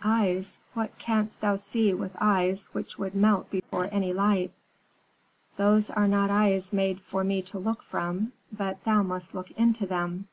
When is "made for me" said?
6.72-7.42